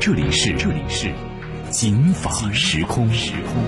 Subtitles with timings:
[0.00, 1.12] 这里是这里是
[1.68, 3.12] 警法时空。
[3.12, 3.62] 时空。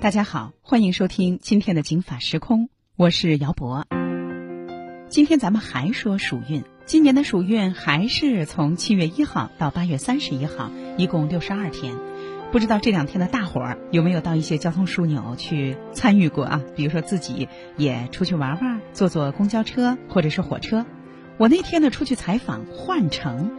[0.00, 3.84] 大家好，欢迎收听今天的警法时空，我是姚博。
[5.10, 11.94] 今天咱们还说暑运，今年的暑运还是从七月一号到八月三十一号，一共六十二天。
[12.52, 16.62] 不知道这两天的大伙儿有没有到一些交通枢纽去参与过啊？
[16.74, 20.86] 比如说自己也出去玩玩，坐坐公交车或者是火车。
[21.36, 23.50] 我那天呢出去采访换乘，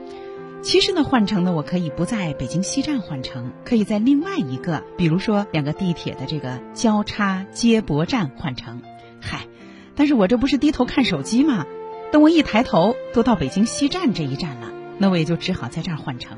[0.62, 8.82] 其实呢换乘呢我可以不在北京西站换乘，可以在另外一个，比如说两个地铁的这个交叉接驳站换乘。
[9.22, 9.48] 嗨，
[9.96, 11.66] 但是我这不是低头看手机吗？
[12.12, 16.38] 等我一抬头，都到北京西站这一站了，那我也就只好在这儿换乘。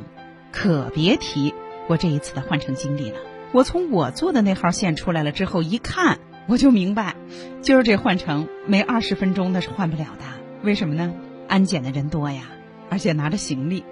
[0.52, 1.54] 可别提
[1.88, 3.18] 我这一次的换乘经历了。
[3.52, 6.18] 我从我坐的那号线出来了之后，一看
[6.48, 7.16] 我就明白，
[7.62, 10.26] 今儿这换乘没二十分钟那是换不了的。
[10.64, 11.14] 为什么呢？
[11.48, 12.44] 安检的人多呀，
[12.90, 13.84] 而且拿着行李。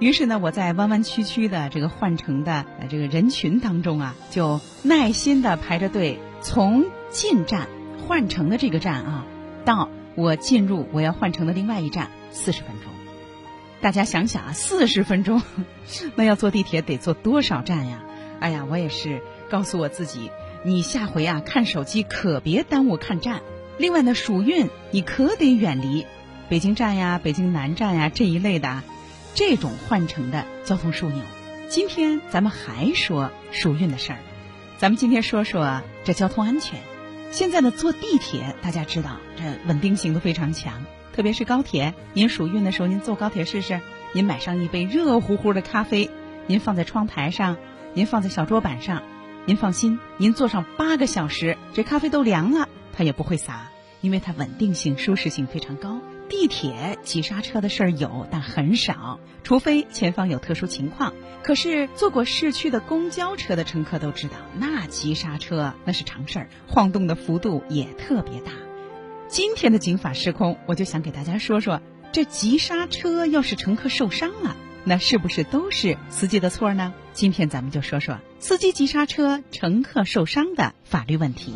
[0.00, 7.68] 于是呢，我在弯弯曲曲的这个换乘的这个人群当中啊，就耐心的排着队，从进站
[8.06, 9.26] 换乘的这个站啊，
[9.64, 12.90] 到我进入我要换乘的另外一站，四十分钟。
[13.80, 15.42] 大家想想啊，四十分钟，
[16.16, 18.02] 那要坐地铁得坐多少站呀？
[18.40, 20.30] 哎呀，我也是告诉我自己，
[20.64, 23.40] 你下回啊看手机可别耽误看站。
[23.78, 26.06] 另外呢，暑运你可得远离
[26.52, 28.82] 北京站呀、北京南站呀这一类的
[29.32, 31.22] 这种换乘的交通枢纽。
[31.70, 34.18] 今天咱们还说暑运的事儿，
[34.76, 36.78] 咱们今天说说这交通安全。
[37.30, 40.84] 现在呢，坐地铁大家知道这稳定性都非常强，
[41.14, 41.94] 特别是高铁。
[42.12, 43.80] 您暑运的时候，您坐高铁试试，
[44.12, 46.10] 您买上一杯热乎乎的咖啡，
[46.46, 47.56] 您放在窗台上，
[47.94, 49.02] 您放在小桌板上，
[49.46, 52.68] 您放心，您坐上八个小时，这咖啡都凉了。
[52.92, 53.70] 它也不会洒，
[54.02, 55.98] 因为它稳定性、舒适性非常高。
[56.32, 61.12] 地铁急刹车的事儿有，但很少，除非前方有特殊情况。
[61.42, 68.52] 可是坐过市区的公交车的乘客都知道，那急刹车那是常事儿，晃动的幅度也特别大。
[69.28, 71.82] 今天的警法时空，我就想给大家说说，
[72.12, 76.94] 这急刹车要是乘客受伤了，那是不是都是司机的错呢？
[77.12, 81.52] 今天咱们就说说司机急刹车、乘客受伤的法律问题。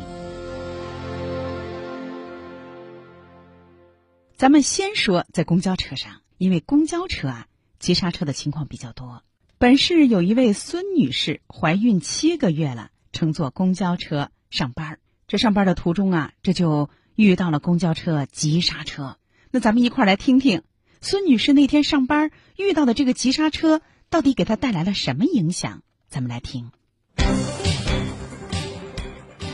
[4.36, 7.46] 咱们先说在公交车上，因为公交车啊
[7.78, 9.22] 急刹车的情况比较多。
[9.56, 14.98] 本市有一位孙女士怀孕七个月了，乘坐公交车上班儿。
[15.26, 19.16] 这上班的途中啊，这就遇到了公交车急刹车。
[19.50, 20.64] 那咱们一块儿来听听
[21.00, 23.80] 孙女士那天上班遇到的这个急刹车，
[24.10, 25.82] 到底给她带来了什么影响？
[26.10, 26.70] 咱们来听。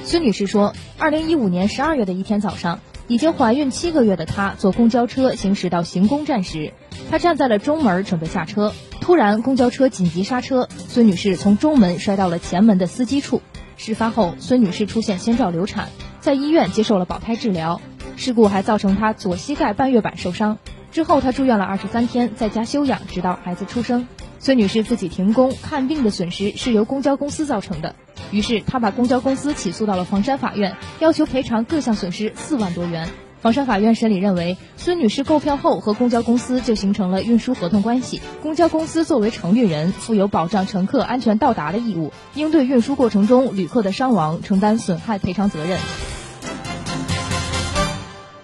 [0.04, 2.80] 孙女士说，二零一五年十二月的一天早上。
[3.08, 6.72] 已经怀孕七个月的她坐公交车行驶到行宫站时，
[7.10, 13.42] 她站在了中门准备下车，突然公交车紧急刹车，孙女士从中门摔到了前门的司机处。
[13.76, 15.88] 事发后，孙女士出现先兆流产，
[16.20, 17.80] 在医院接受了保胎治疗。
[18.16, 20.58] 事故还造成她左膝盖半月板受伤，
[20.92, 24.06] 之后她住院了二十三天，在家休养，直到孩子出生。
[24.42, 27.94] 孙女士自己停工看病的损失是由公交公司造成的。
[28.32, 33.08] 于是，她把公交公司起诉到了房山法院，要求赔偿各项损失四万多元。
[33.40, 45.78] 房山法院审理认为，孙女士购票后和公交公司就形成了运输合同关系，公交公司作为承运人，负有保障乘客安全到达的义务，应对运输过程中旅客的伤亡承担损害赔偿责任。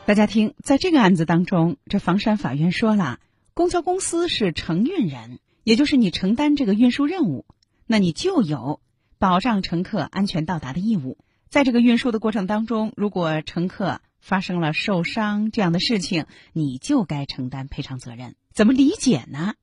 [0.07, 3.19] 大家听，在这个案子当中，这房山法院说了，
[3.53, 7.45] 公交公司是承运人，也就是你承担这个运输任务，
[7.87, 8.81] 那你就有。
[9.19, 11.19] 保障乘客安全到达的义务，
[11.51, 16.25] 在这个运输的过程当中，如果乘客发生了受伤这样的事情，
[16.55, 18.35] 你就该承担赔偿责任。
[18.55, 19.57] 怎么理解呢？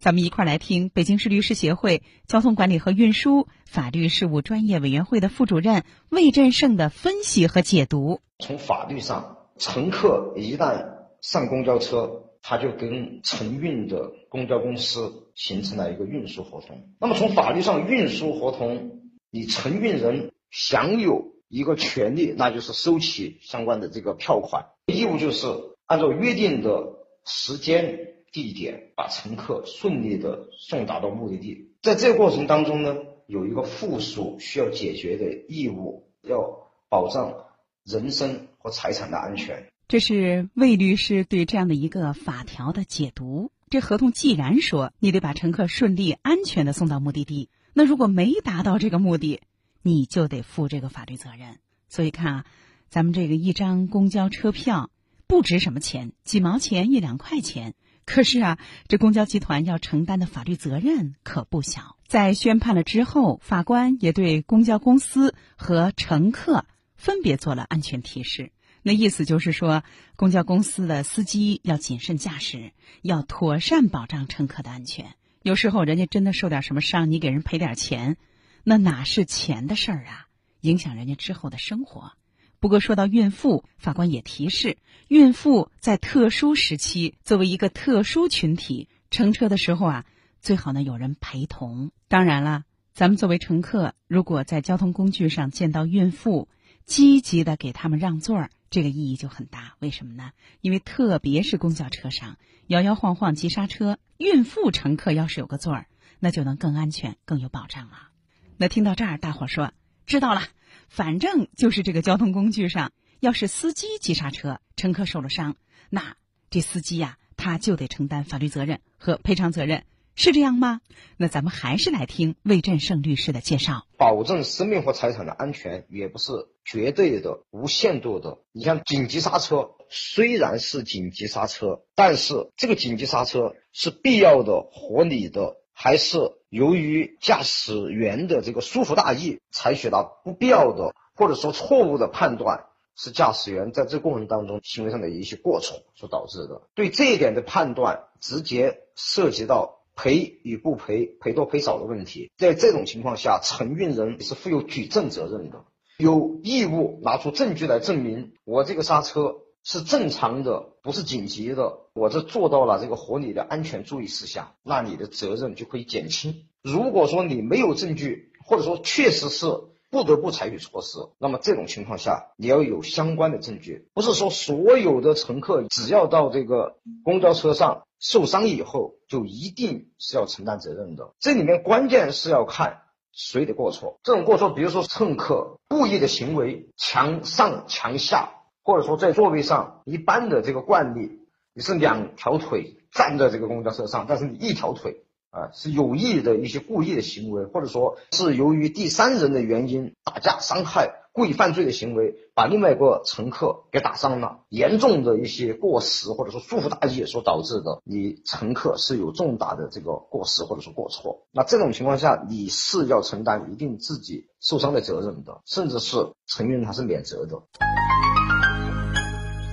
[0.00, 8.20] 咱们一块儿来听北京市律师协会交通管理和运输法律事务专业委员会的副主任魏振胜的分析和解读。
[8.40, 10.84] 从法律上，乘客一旦
[11.20, 16.90] 上公交车，他就跟承运的公交公司形成了一个运输合同。
[17.00, 19.00] 那么从法律上，运输合同，
[19.30, 25.46] 你承运人享有一个权利，那就是收取相关的这个票款，义务就是
[25.86, 31.72] 按照约定的时间地点，把乘客顺利的送达到目的地。
[31.80, 32.94] 在这个过程当中呢，
[33.26, 37.46] 有一个附属需要解决的义务，要保障
[37.84, 39.66] 人身和财产的安全。
[39.88, 43.52] 这是魏律师对这样的一个法条的解读。
[43.68, 49.42] 这合同既然说你得把乘客顺利安全的送到目的地，那如果没达到这个目的，
[49.82, 51.58] 你就得负这个法律责任。
[51.90, 52.44] 所以看啊，
[52.88, 54.90] 咱们这个一张公交车票
[55.26, 57.74] 不值什么钱，几毛钱一两块钱，
[58.06, 58.58] 可是啊，
[58.88, 61.96] 这公交集团要承担的法律责任可不小。
[62.08, 66.64] 在宣判了之后，法官也对公交公司和乘客
[67.04, 68.50] 分别做了安全提示。
[68.82, 69.84] 那意思就是说，
[70.16, 72.72] 公交公司的司机要谨慎驾驶，
[73.02, 75.14] 要妥善保障乘客的安全。
[75.42, 78.16] 有时候人家真的受点什么伤，你给人赔点钱，
[78.62, 80.28] 那哪是钱的事儿啊？
[80.62, 82.12] 影响人家之后的生活。
[82.58, 84.78] 不过说到孕妇，法官也提示，
[85.08, 90.06] 孕妇在特殊时期作为一个特殊群体乘车的时候啊，
[90.40, 91.90] 最好呢有人陪同。
[92.08, 92.64] 当然了，
[92.94, 96.48] 咱们作为乘客，如果在交通工具上见到孕妇，
[96.86, 98.50] 积极的给他们让座儿。
[98.70, 100.32] 这个意义就很大，为什么呢？
[100.60, 105.86] 因为特别是公交车上摇摇晃晃、急刹车，孕妇乘客要是有个座儿，
[106.18, 108.08] 那就能更安全、更有保障了。
[108.56, 109.72] 那听到这儿，大伙儿说
[110.06, 110.42] 知道了，
[110.88, 112.90] 反正就是这个交通工具上，
[113.20, 115.56] 要是司机急刹车，乘客受了伤，
[115.90, 116.16] 那
[116.50, 119.84] 这司机呀，他就得承担法律责任和赔偿责任。
[120.16, 120.80] 是这样吗？
[121.16, 123.84] 那咱们还是来听魏振胜律师的介绍。
[123.96, 126.32] 保证生命和财产的安全，也不是
[126.64, 128.38] 绝对的、无限度的。
[128.52, 136.18] 你像紧急刹车，虽然是紧急刹车，但是这个紧急刹车是必要的、合理的，还是
[136.48, 142.66] 由于驾驶员的这个疏忽大意，采取了不必要的或者说错误的判断，
[142.96, 146.62] 是驾驶员在这过程当中行为上的一些过错所导致的。
[146.74, 149.80] 对这一点的判断，直接涉及到。
[149.96, 155.64] 赔与不赔，赔多赔少的问题，在这种情况下，承运人是负有举证责任的，
[155.98, 166.46] 有义务拿出证据来证明我这个刹车是正常的，不是紧急的，我这做到了这个合理的安全注意事项，那你的责任就可以减轻。
[166.60, 169.46] 如果说你没有证据，或者说确实是
[169.90, 177.84] 不得不采取措施，那么这种情况下，你要有相关的证据，不是说所有的乘客只要到这个公交车上。
[178.04, 183.98] 受伤以后就一定是要承担责任的，这里面关键是要看谁的过错。
[184.02, 191.18] 这种过错，比如说乘客故意的行为，强上强下，或者说在座位上一般的这个惯例，
[191.54, 195.00] 你是两条腿站在这个公交车上，但是你一条腿。
[195.30, 215.96] 啊，是有意的一些故意的行为，或者说是由于第三人的原因打架伤害、故意犯罪的行为，把另外一个乘客给打伤了，严重的一些过失或者说疏忽大意所导致的，你乘客是有重大的这个过失或者说过错，那这种情况下你是要承担一定自己受伤的责任的，甚至是
[216.26, 217.40] 承运他是免责的。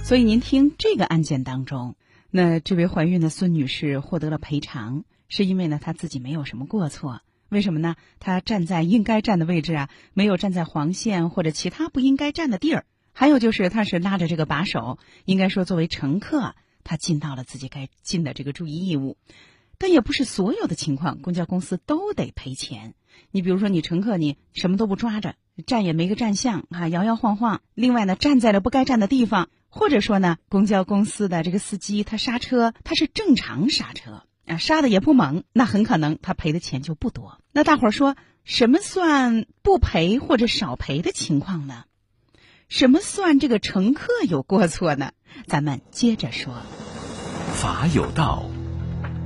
[0.04, 1.94] 所以您听这个案件当中，
[2.32, 5.04] 那这位怀孕的孙女士获得了赔偿。
[5.34, 7.98] 是因为呢，她自己没有什么过错，为什么呢？
[8.20, 12.86] 他站在应该站的位置啊，没有站在黄线或者其他不应该站的地儿。
[13.12, 16.56] 还有就是，他是拉着这个把手，应该说作为乘客，
[16.86, 19.18] 他尽到了自己该尽的这个注意义务。
[19.78, 22.94] 但也不是所有的情况，公交公司都得赔钱。
[23.32, 25.36] 你比如说，你乘客你什么都不抓着，
[25.68, 27.62] 站也没个站相啊，摇摇晃晃。
[27.74, 34.24] 另外呢，站在了不该站的地方，或者说呢，公交公司的这个司机他刹车，他是正常刹车。
[34.46, 37.40] 啊，杀的也不猛，那很可能他赔的钱就不多。
[37.52, 41.86] 那大伙儿说什么算不赔或者少赔的情况呢？
[42.68, 45.12] 什么算这个乘客有过错呢？
[45.46, 46.56] 咱们接着说。
[47.54, 48.50] 法有道，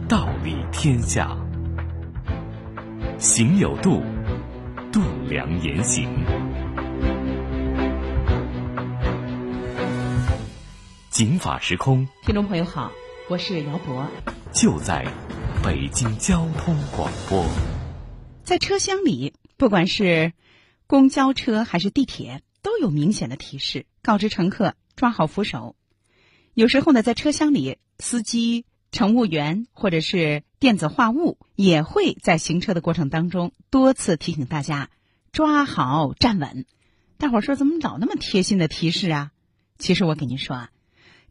[0.09, 1.37] 道理天下；
[3.19, 4.03] 行有度，
[4.91, 6.09] 度量言行。
[11.09, 12.91] 警法时空，听众朋友好。
[13.29, 14.07] 我是姚博，
[14.55, 15.05] 就在
[15.61, 17.45] 北京交通广播。
[18.45, 20.31] 在车厢里，不管是
[20.87, 25.75] 公交车还是地铁，都有明显的提示，告知乘客抓好扶手。
[26.53, 34.89] 有时候呢，在车厢里，司机、乘务员或者是电子话务也会在行车的过程当中多次提醒大家
[35.33, 36.65] 抓好站稳。
[37.17, 39.31] 大伙儿说，怎么老那么贴心的提示啊？
[39.77, 40.69] 其实我跟您说啊。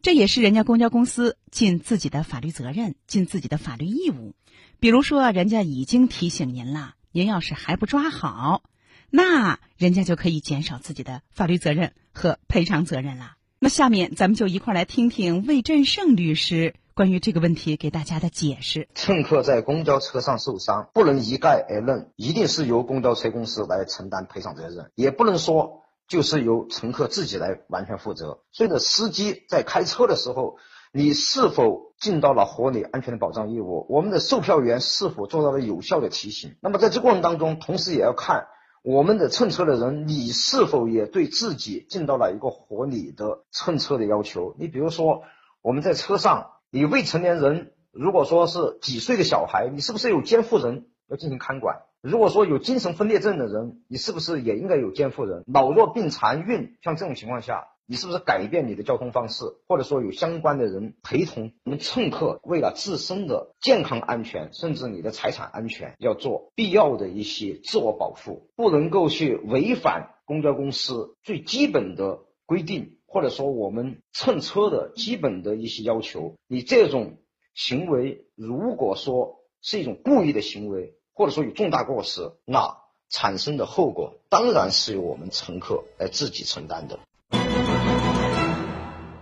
[0.05, 4.35] 这也是人家公交公司尽自己的法律责任、尽自己的法律义务。
[4.79, 8.61] 比如说，人家已经提醒您了，您要是还不抓好，
[9.09, 13.31] 那人家就可以减少自己的法律责任和赔偿责任了。
[13.57, 18.87] 那下面咱们就一块来听听魏振胜律师关于这个问题给大家的解释。
[18.93, 28.41] 乘客在公交车上受伤，不能一概而论，一定是由公交车公司来承担赔偿责任，也不能说就是由乘客自己来完全负责。
[28.51, 30.57] 所以呢，司机在开车的时候，
[30.91, 33.85] 你是否尽到了合理安全的保障义务？
[33.89, 36.55] 我们的售票员是否做到了有效的提醒？
[36.61, 38.47] 那么在这过程当中，同时也要看。
[38.83, 44.55] 我们的乘车的人，你是否也对自己尽到了一个合理的乘车的要求？
[44.59, 45.23] 你比如说，
[45.63, 51.77] 我们在车上，你未成年人，如果说是几岁的小孩，你是不是有监护人要进行看管？
[52.07, 55.43] 如果说有精神分裂症的人，你是不是也应该有监护人？
[55.47, 57.67] 老弱病残孕，像这种情况下。
[57.87, 61.51] 你是不是改变你的交通方式，或者说有相关的人陪同？
[61.65, 76.33] 我们乘客为了自身的健康安全，甚至你的财产安全，要做必要的一些自我保护，不能够去违反公交公司最基本的规定，或者说我们乘车的基本的一些要求。
[76.47, 77.17] 你这种
[77.53, 82.75] 行为，如果说是一种故意的行为，或者说有重大过失，那
[83.09, 86.99] 产生的后果当然是由我们乘客来自己承担的。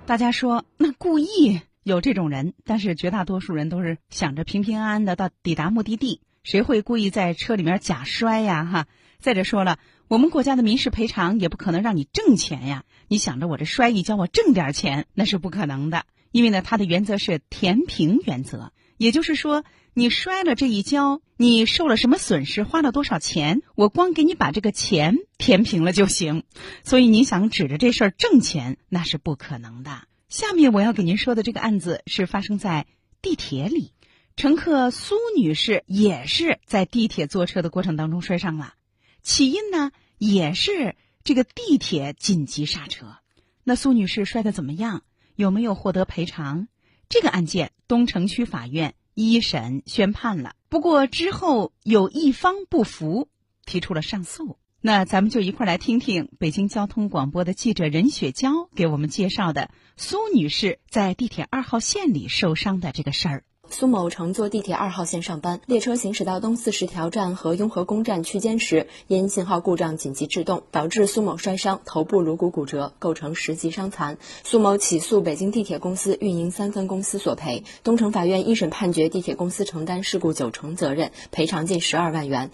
[0.08, 8.66] 大家说，那故意有这种人，但是绝大多数人都是想着平平安安的到抵达目的地，谁会故意在车里面假摔呀？
[8.66, 8.88] 哈！
[9.20, 12.86] 再者说了，我们国家的民事赔偿也不可能让你挣钱呀。
[13.08, 16.06] 你想着我这摔一跤，我挣点钱，那是不可能的。
[16.32, 19.64] 因为呢，它的原则是填平原则，也就是说，
[19.96, 26.44] 你摔了这一跤，你受了什么损失，花了多少钱，我光给你把这个钱填平了就行。
[26.84, 30.08] 所以你想指着这事儿挣钱，那是不可能的。
[30.30, 32.88] 下面我要给您说的这个案子是发生在
[33.22, 33.92] 地铁里，
[34.36, 38.74] 乘客苏女士也是在地铁坐车的过程当中摔伤了，
[39.22, 43.18] 起因呢也是这个地铁紧急刹车。
[43.64, 45.04] 那苏女士摔得怎么样？
[45.36, 46.68] 有没有获得赔偿？
[47.10, 53.30] 这个案件东城区法院一审宣判了，不过之后有一方不服，
[53.66, 54.58] 提出了上诉。
[54.82, 63.44] 那咱们就一块儿来听听北京交通广播的记者任雪娇给我们介绍的苏女士在地铁二号线里受伤的这个事儿。
[63.74, 74.20] 苏某乘坐地铁二号线上班，列车行驶到东四十条站和雍和宫站区间时，因信号故障紧急制动，导致苏某摔伤，头部颅骨骨折，构成十级伤残。
[74.44, 77.64] 苏某起诉北京地铁公司运营三分公司索赔。
[77.84, 82.52] 东城法院一审判决地铁公司承担事故九成责任，赔偿近十二万元。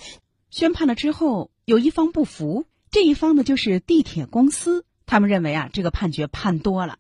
[0.50, 6.98] 宣判了之后，有一方不服，这一方呢就是地铁公司，他们认为啊这个判决判多了，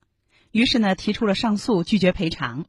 [0.52, 2.66] 于是呢提出了上诉，拒绝赔偿。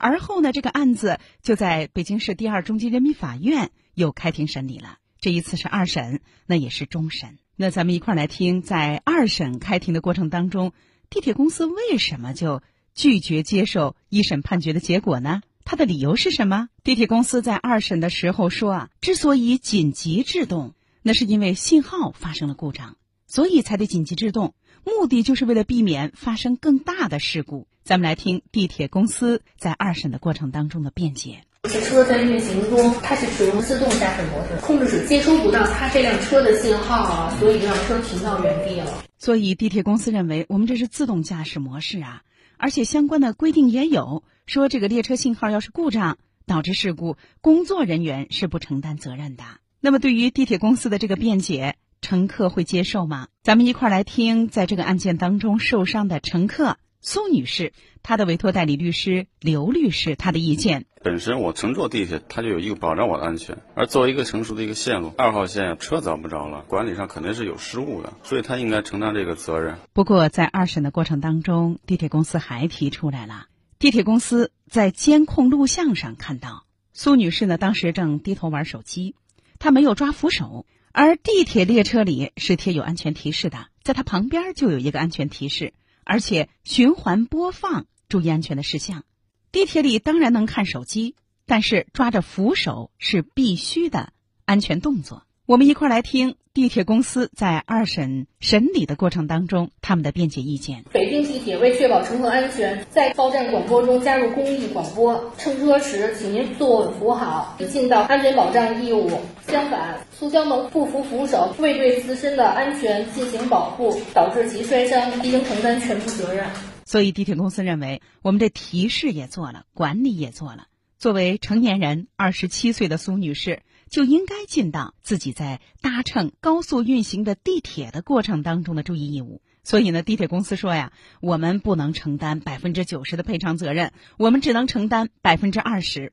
[0.00, 7.38] 而后呢这个案子就在北京市第二中级人民法院又开庭审理了，这一次是二审，那也是终审。
[7.56, 10.72] 那咱们一块儿来听，在二审开庭的过程当中，
[11.10, 12.62] 地铁公司为什么就
[12.94, 15.42] 拒绝接受一审判决的结果呢？
[15.62, 16.68] 他的理由是什么？
[16.82, 24.54] 地铁公司在二审的时候说啊，之所以紧急制动，那是因为信号发生了故障，所以才得紧急制动，
[24.84, 27.68] 目的就是为了避免发生更大的事故。
[27.90, 31.42] 咱们来听地铁公司在二审的过程当中的辩解。
[31.64, 39.02] 车在运行中，它是使用自动驾驶模式，控制室接收不到它这辆车的信号啊，所以让车停到原地了。
[39.18, 42.22] 所以地铁公司认为，我们这是自动驾驶模式啊。
[42.58, 49.42] 而且相关的规定也有说，这个列车信号要是故障导致事故，工作人员是不承担责任的。
[49.80, 53.26] 那么，对于地铁公司的这个辩解，乘客会接受吗？
[53.42, 56.76] 咱们一块儿来听，在这个案件当中受伤的乘客。
[57.02, 63.56] 苏女士，她的委托代理律师刘律师，她的意见：本身我乘坐地铁，它就有一个保障我的安全。
[63.74, 69.78] 而作为一个成熟的一个线路，二号线车找不着了，管理上肯定是有失误的，所以他应该承担这个责任。
[69.94, 73.46] 不过，在二审的过程当中，地铁公司还提出来了，
[73.78, 79.14] 地铁公司在监控录像上看到苏女士呢，当时正低头玩手机，
[79.58, 85.72] 她没有抓扶手，而地铁列车里是贴有安全提示的，在她旁边就有一个安全提示。
[86.10, 89.04] 而且循环播放，注意安全的事项。
[89.52, 91.14] 地铁里当然能看手机，
[91.46, 94.12] 但是抓着扶手是必须的
[94.44, 95.24] 安全动作。
[95.50, 100.84] 我们一块来听地铁公司在二审审理的过程当中他们的辩解意见。
[100.92, 109.10] 北京地铁为确保乘客安全，在报站广播中加入公益广播：乘车时，请您坐稳扶好，已尽到安全保障义务。
[109.48, 116.46] 相反，苏江萌不服扶手，未对自身的安全进行保护，导致其摔伤，应承担全部责任。
[116.84, 120.68] 所以，地铁公司认为，我们这提示也做了，管理也做了。
[120.96, 123.62] 作为成年人，二十七岁的苏女士。
[123.90, 129.42] 就应该尽到自己在搭乘高速运行的地铁的过程当中的注意义务。
[129.62, 136.12] 所以呢，地铁公司说呀，我们不能承担百分之九十的赔偿责任，我们只能承担百分之二十。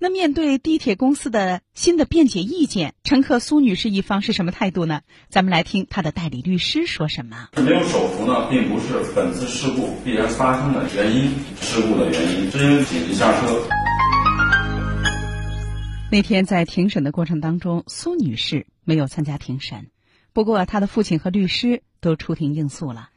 [0.00, 5.02] 那面对地铁公司的新的辩解意见，乘客苏女士一方是什么态度呢？
[5.28, 7.48] 咱们来听她的代理律师说什么。
[7.56, 11.30] 没有手扶呢，并不是本次事故必然发生的原因，
[11.60, 13.77] 事故的原因是因为紧急刹车。
[16.10, 19.90] 那天在庭审的过程当中，苏女士没有参加庭审，
[20.32, 23.10] 不过她的父亲和律师都出庭应诉了。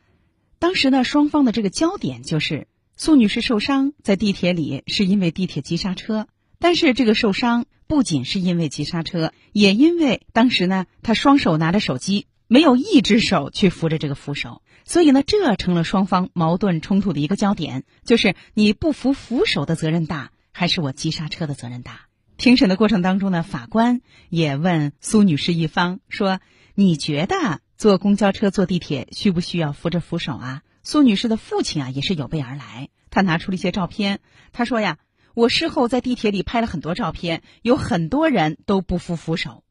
[0.60, 2.68] 当时呢，双方的这个焦点就是
[2.98, 6.28] 苏女士受伤在地铁里是因为地铁急刹车，
[6.60, 22.11] 但是这个受伤不仅是因为急刹车，也因为当时呢她双手拿着手机，没有一只手去扶着这个扶手，所以呢这成了双方矛盾冲突的一个焦点，就是你不扶扶手的责任大，还是我急刹车的责任大？
[22.42, 26.40] 庭审的过程当中呢，法官也问苏女士一方说
[26.74, 34.22] ：“你觉得坐公交车、坐地铁需不需要扶着扶手啊？”苏女士的父亲啊也是有备而来，他拿出了一些照片，
[34.54, 34.98] 他说呀
[35.36, 39.64] ：“我事后在地铁里拍了很多照片，有很多人都不扶扶手。”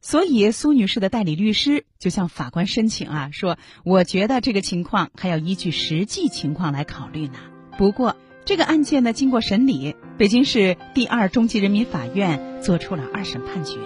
[0.00, 7.34] 所以苏女士的代理律师就向法官申请啊，说：“我觉得这个情况还要依据实际情况来考虑呢。”
[7.76, 8.16] 不过。
[8.44, 13.78] 这个案件呢，经过审理，北京市第二中级人民法院作出了二审判决。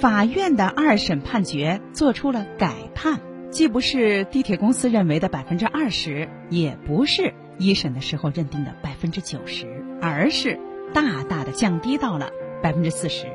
[0.00, 3.20] 法院的二审判决作出了改判，
[3.52, 10.58] 既不是地铁公司认为的百分之二十，也不是一审的时候认定的百分之九十，而是
[10.92, 13.26] 大大的降低到了百分之四十。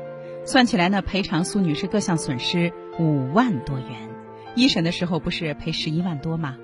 [0.44, 4.10] 算起来呢，赔偿苏女士各项损失五万多元。
[4.54, 6.56] 一审的时候不是赔十一万多吗？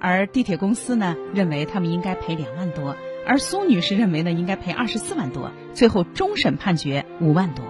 [0.00, 2.96] 而地铁公司呢，认为他们应该赔两万多。
[3.26, 7.64] 而苏女士认为呢，应该赔二十四万多，最后终审判决五万多，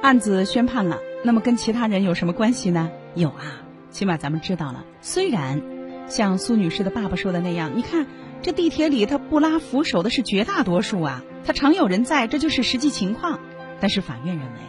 [0.00, 0.98] 案子宣判了。
[1.22, 2.90] 那么跟其他人有什么关系呢？
[3.14, 4.84] 有啊，起码咱们知道了。
[5.02, 5.60] 虽然
[6.08, 8.06] 像苏女士的爸爸说的那样，你看
[8.40, 13.38] 这地铁里他不拉扶手的是绝大多数啊，他常有人在，这就是实际情况。
[13.80, 14.60] 但是法院认为，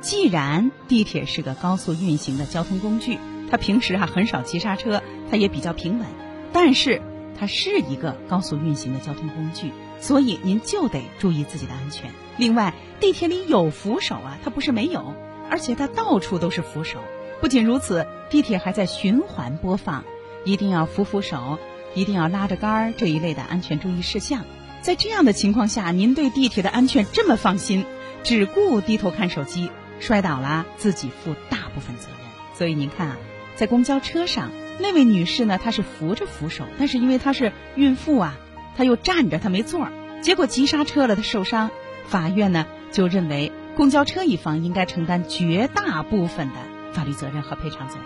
[0.00, 3.18] 既然地铁是个高速运行的交通工具，
[3.50, 6.06] 它平时啊很少急刹车，它也比较平稳，
[6.54, 7.02] 但是。
[7.38, 12.10] 它是一个高速运行的交通工具，所以您就得注意自己的安全。
[12.36, 15.14] 另外，地铁里有扶手啊，它不是没有，
[15.50, 16.98] 而且它到处都是扶手。
[17.40, 20.04] 不仅如此，地铁还在循环播放，
[20.44, 21.58] 一定要扶扶手，
[21.94, 24.44] 一定要拉着杆儿这一类的安全注意事项。
[24.82, 27.84] 在这样的情况下，您对地铁的安全这么放心，
[28.24, 29.70] 只顾低头看手机，
[30.00, 32.18] 摔倒了自己负大部分责任。
[32.54, 33.16] 所以您看啊，
[33.54, 34.50] 在公交车上。
[34.80, 35.58] 那位女士呢？
[35.62, 38.36] 她是扶着扶手，但是因为她是孕妇啊，
[38.76, 41.70] 她又站着，她没座儿，结果急刹车了，她受伤。
[42.06, 46.54] 法院呢就认为公交车一方应该承担绝大部分的
[46.92, 48.04] 法律责任和赔偿责任。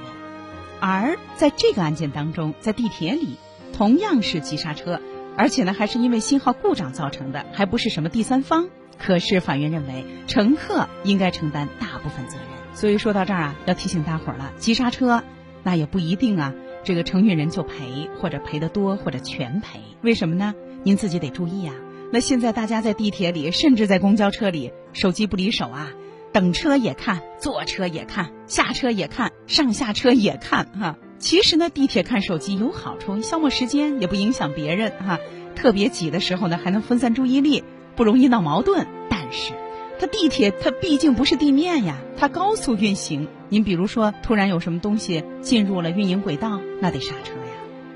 [0.80, 3.36] 而在这个案件当中，在地铁里
[3.72, 5.00] 同样是急刹车，
[5.36, 8.68] 而且呢还是因为信号故障造成的，还不是什么第三方。
[8.98, 12.46] 可是法院认为乘客应该承担大部分责任。
[12.74, 15.22] 所以说到这儿啊，要提醒大伙儿了，急刹车。
[15.64, 16.52] 那也不一定啊，
[16.84, 19.80] 这个承运人就赔，或者赔的多，或者全赔。
[20.02, 20.54] 为什么呢？
[20.82, 21.74] 您自己得注意啊。
[22.12, 25.92] 那现在大家在地铁里，甚至在公交车里，手机不离手啊，
[26.32, 30.96] 等车也看，坐车也看，下车也看，上下车也看哈。
[31.18, 35.18] 其实呢，地铁看手机有好处，消磨时间，也不影响别人哈。
[35.54, 37.62] 特别挤的时候呢，还能分散注意力，
[37.94, 38.86] 不容易闹矛盾。
[39.08, 39.52] 但是。
[39.98, 43.28] 它地铁它毕竟不是地面呀，它高速运行。
[43.48, 47.40] 您比如说，突然有什么东西进入了运营轨道，那得刹车呀。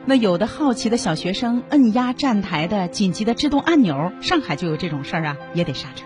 [0.05, 6.05] 那有的好奇的小学生摁压站台的紧急的制动按钮，上海就有这种事儿啊，也得刹车。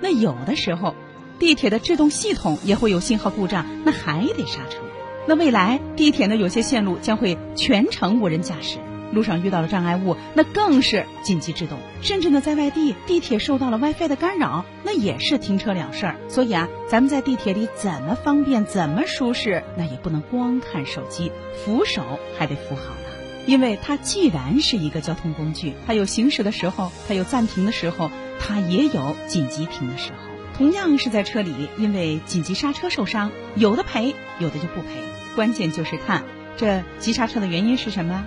[0.00, 0.94] 那有的时候，
[1.38, 4.80] 地铁的制动系统也会有信号故障，那还得刹车。
[5.26, 8.78] 那未来地铁呢，有些线路将会全程无人驾驶。
[9.12, 11.78] 路上遇到了障碍物，那更是紧急制动。
[12.02, 16.16] 甚至呢，在外地，地铁受到了 WiFi 的干扰，那也是停车了事儿。
[16.28, 21.32] 所以啊，咱们在地铁里怎么方便，怎么舒适，那也不能光看手机，
[21.64, 23.00] 扶手还得扶好了。
[23.46, 30.18] 因为它既然是一个交通工具，它有行驶的时候，它有暂停的时候，它也有紧急停的时候。
[30.54, 34.88] 同样是在车里，因为紧急刹车受伤，有的赔，有的就不赔。
[35.34, 36.24] 关键就是看
[36.56, 38.26] 这急刹车的原因是什么。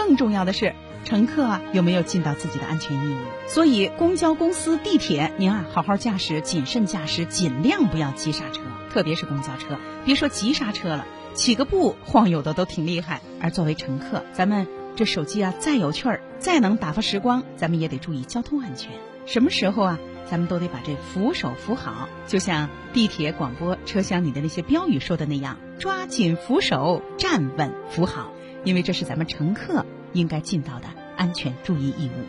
[0.00, 3.18] 更重要的是，乘客啊有没有尽到自己的安全义务？
[3.46, 13.20] 所以，公交公司、地铁，您啊好好驾驶，谨慎驾驶，尽量不要急刹车，特别是公交车，别说急刹车了，起个步晃悠的都挺厉害。
[13.42, 18.90] 而作为乘客，咱们这手机啊再有趣儿，再能打发时光，咱们也得注意交通安全。
[19.26, 19.98] 什么时候啊，
[20.30, 28.32] 咱们都得把这扶手扶好，就像地铁广播车厢里的那些标语说的那样：抓紧扶手，站稳扶好。
[28.64, 32.24] 因为这是咱们乘客应该尽到的安全注意义务。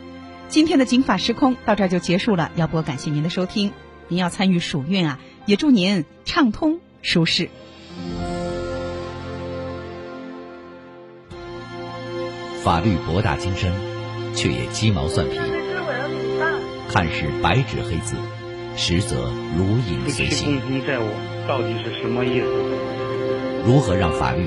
[0.48, 3.72] 今天的《警法时空》到这儿就结束了，姚波感谢您的收听。
[4.08, 7.48] 您要参与暑运啊，也祝您畅通舒适。
[12.62, 13.72] 法律博大精深，
[14.34, 15.38] 却也鸡毛蒜皮，
[16.90, 18.14] 看似白纸黑字，
[18.76, 20.60] 实则如影随形。
[20.60, 21.04] 共同债务
[21.48, 22.46] 到底是什么意思？
[23.66, 24.46] 如何让法律